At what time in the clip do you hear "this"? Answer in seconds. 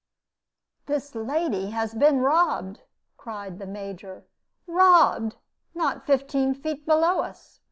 0.87-1.13